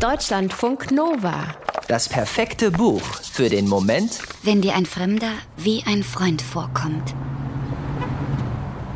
[0.00, 1.54] Deutschlandfunk Nova.
[1.86, 7.14] Das perfekte Buch für den Moment, wenn dir ein Fremder wie ein Freund vorkommt.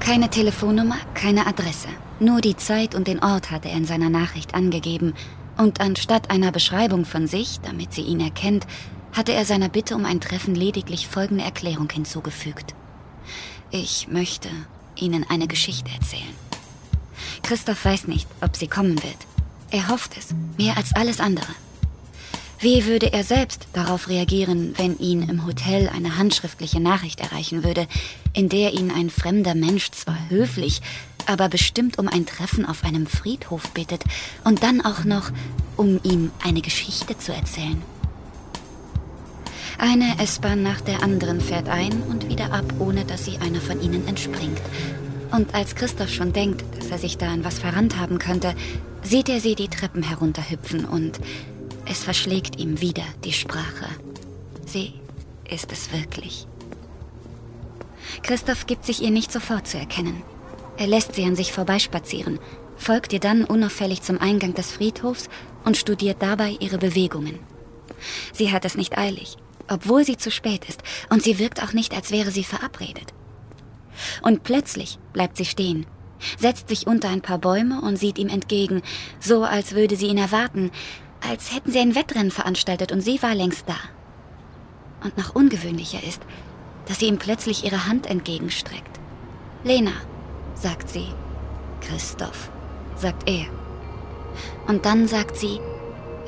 [0.01, 1.89] Keine Telefonnummer, keine Adresse.
[2.21, 5.13] Nur die Zeit und den Ort hatte er in seiner Nachricht angegeben.
[5.59, 8.67] Und anstatt einer Beschreibung von sich, damit sie ihn erkennt,
[9.13, 12.75] hatte er seiner Bitte um ein Treffen lediglich folgende Erklärung hinzugefügt.
[13.71, 14.49] Ich möchte
[14.97, 16.35] Ihnen eine Geschichte erzählen.
[17.43, 19.34] Christoph weiß nicht, ob sie kommen wird.
[19.75, 21.49] Er hofft es, mehr als alles andere.
[22.61, 27.89] Wie würde er selbst darauf reagieren, wenn ihn im Hotel eine handschriftliche Nachricht erreichen würde,
[28.35, 30.81] in der ihn ein fremder Mensch zwar höflich,
[31.27, 34.05] aber bestimmt um ein Treffen auf einem Friedhof bittet
[34.45, 35.33] und dann auch noch,
[35.77, 37.83] um ihm eine Geschichte zu erzählen?
[39.77, 43.83] Eine S-Bahn nach der anderen fährt ein und wieder ab, ohne dass sie einer von
[43.83, 44.63] ihnen entspringt.
[45.33, 48.55] Und als Christoph schon denkt, dass er sich da an was verrannt haben könnte,
[49.05, 51.21] sieht er sie die Treppen herunterhüpfen und
[51.87, 53.87] es verschlägt ihm wieder die Sprache.
[54.67, 54.95] Sie
[55.49, 56.47] ist es wirklich.
[58.23, 60.23] Christoph gibt sich ihr nicht sofort zu erkennen.
[60.77, 62.39] Er lässt sie an sich vorbeispazieren,
[62.77, 65.29] folgt ihr dann unauffällig zum Eingang des Friedhofs
[65.65, 67.39] und studiert dabei ihre Bewegungen.
[68.33, 69.37] Sie hat es nicht eilig,
[69.69, 73.15] obwohl sie zu spät ist, und sie wirkt auch nicht, als wäre sie verabredet.
[74.23, 75.87] Und plötzlich bleibt sie stehen,
[76.39, 78.83] setzt sich unter ein paar Bäume und sieht ihm entgegen,
[79.21, 80.71] so als würde sie ihn erwarten,
[81.29, 83.77] als hätten sie ein Wettrennen veranstaltet und sie war längst da.
[85.03, 86.23] Und noch ungewöhnlicher ist,
[86.87, 89.01] dass sie ihm plötzlich ihre Hand entgegenstreckt.
[89.63, 89.93] Lena,
[90.55, 91.09] sagt sie.
[91.81, 92.51] Christoph,
[92.97, 93.47] sagt er.
[94.67, 95.61] Und dann sagt sie,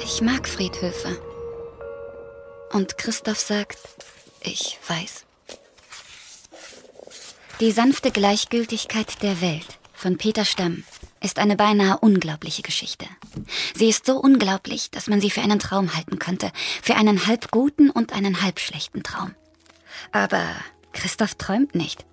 [0.03, 1.19] ich mag Friedhöfe.
[2.73, 3.79] Und Christoph sagt,
[4.43, 5.25] ich weiß.
[7.61, 10.85] Die sanfte Gleichgültigkeit der Welt von Peter Stamm
[11.23, 13.07] ist eine beinahe unglaubliche Geschichte.
[13.75, 16.53] Sie ist so unglaublich, dass man sie für einen Traum halten könnte,
[16.83, 19.35] für einen halb guten und einen halb schlechten Traum.
[20.13, 20.45] Aber
[20.93, 22.05] Christoph träumt nicht.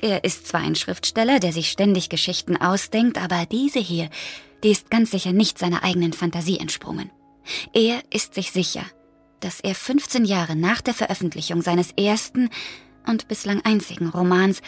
[0.00, 4.08] Er ist zwar ein Schriftsteller, der sich ständig Geschichten ausdenkt, aber diese hier,
[4.62, 7.10] die ist ganz sicher nicht seiner eigenen Fantasie entsprungen.
[7.72, 8.84] Er ist sich sicher,
[9.40, 12.50] dass er 15 Jahre nach der Veröffentlichung seines ersten
[13.06, 14.60] und bislang einzigen Romans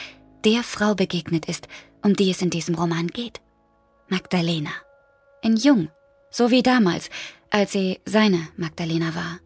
[0.44, 1.68] der Frau begegnet ist,
[2.02, 3.40] um die es in diesem Roman geht.
[4.08, 4.70] Magdalena.
[5.42, 5.88] In Jung,
[6.30, 7.10] so wie damals,
[7.50, 9.38] als sie seine Magdalena war.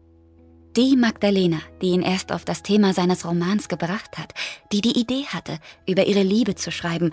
[0.77, 4.35] Die Magdalena, die ihn erst auf das Thema seines Romans gebracht hat,
[4.73, 5.59] die die Idee hatte,
[5.89, 7.13] über ihre Liebe zu schreiben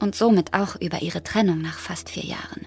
[0.00, 2.66] und somit auch über ihre Trennung nach fast vier Jahren.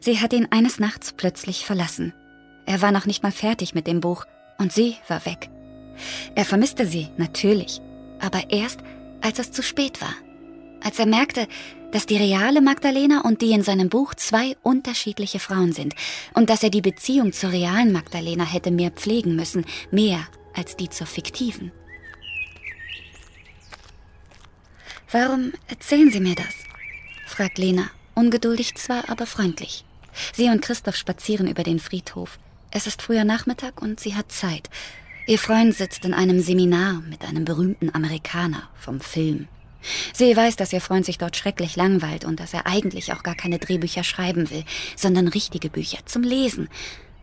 [0.00, 2.12] Sie hat ihn eines Nachts plötzlich verlassen.
[2.66, 4.24] Er war noch nicht mal fertig mit dem Buch
[4.58, 5.48] und sie war weg.
[6.34, 7.80] Er vermisste sie, natürlich,
[8.20, 8.80] aber erst,
[9.20, 10.14] als es zu spät war.
[10.82, 11.46] Als er merkte,
[11.92, 15.94] dass die reale Magdalena und die in seinem Buch zwei unterschiedliche Frauen sind
[16.34, 20.88] und dass er die Beziehung zur realen Magdalena hätte mehr pflegen müssen, mehr als die
[20.88, 21.72] zur fiktiven.
[25.10, 26.54] Warum erzählen Sie mir das?
[27.26, 29.84] fragt Lena, ungeduldig zwar, aber freundlich.
[30.32, 32.38] Sie und Christoph spazieren über den Friedhof.
[32.70, 34.70] Es ist früher Nachmittag und sie hat Zeit.
[35.26, 39.48] Ihr Freund sitzt in einem Seminar mit einem berühmten Amerikaner vom Film.
[40.12, 43.34] Sie weiß, dass ihr Freund sich dort schrecklich langweilt und dass er eigentlich auch gar
[43.34, 44.64] keine Drehbücher schreiben will,
[44.96, 46.68] sondern richtige Bücher zum Lesen.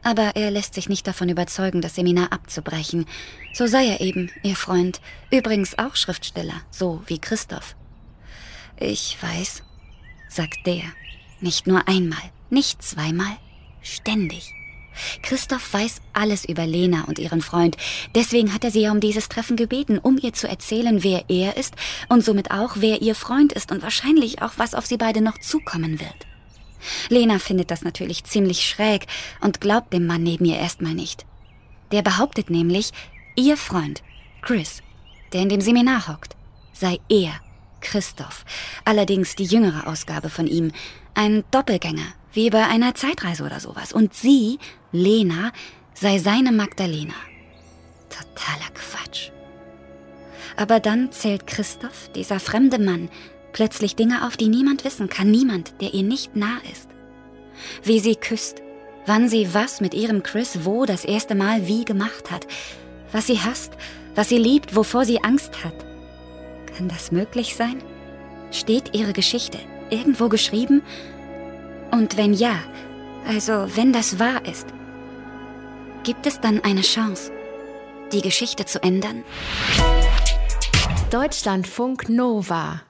[0.03, 3.05] Aber er lässt sich nicht davon überzeugen, das Seminar abzubrechen.
[3.53, 7.75] So sei er eben, ihr Freund, übrigens auch Schriftsteller, so wie Christoph.
[8.79, 9.63] Ich weiß,
[10.29, 10.83] sagt der,
[11.41, 13.37] nicht nur einmal, nicht zweimal,
[13.81, 14.53] ständig.
[15.21, 17.77] Christoph weiß alles über Lena und ihren Freund.
[18.15, 21.57] Deswegen hat er sie ja um dieses Treffen gebeten, um ihr zu erzählen, wer er
[21.57, 21.75] ist
[22.09, 25.37] und somit auch, wer ihr Freund ist und wahrscheinlich auch, was auf sie beide noch
[25.39, 26.27] zukommen wird.
[27.09, 29.07] Lena findet das natürlich ziemlich schräg
[29.41, 31.25] und glaubt dem Mann neben ihr erstmal nicht.
[31.91, 32.91] Der behauptet nämlich,
[33.35, 34.03] ihr Freund,
[34.41, 34.81] Chris,
[35.33, 36.35] der in dem Seminar hockt,
[36.73, 37.33] sei er,
[37.81, 38.45] Christoph,
[38.85, 40.71] allerdings die jüngere Ausgabe von ihm,
[41.13, 43.93] ein Doppelgänger, wie bei einer Zeitreise oder sowas.
[43.93, 44.59] Und sie,
[44.91, 45.51] Lena,
[45.93, 47.13] sei seine Magdalena.
[48.09, 49.31] Totaler Quatsch.
[50.55, 53.09] Aber dann zählt Christoph, dieser fremde Mann,
[53.53, 56.89] plötzlich Dinge auf, die niemand wissen kann, niemand, der ihr nicht nah ist.
[57.83, 58.61] Wie sie küsst,
[59.07, 62.45] wann sie was mit ihrem Chris wo das erste Mal wie gemacht hat,
[63.11, 63.73] was sie hasst,
[64.13, 65.86] was sie liebt, wovor sie Angst hat.
[66.77, 67.81] Kann das möglich sein?
[68.51, 69.57] Steht ihre Geschichte
[69.89, 70.83] irgendwo geschrieben
[71.91, 72.59] und wenn ja,
[73.27, 74.67] also wenn das wahr ist,
[76.03, 77.31] gibt es dann eine Chance,
[78.11, 79.23] die Geschichte zu ändern?
[81.09, 82.81] Deutschlandfunk Nova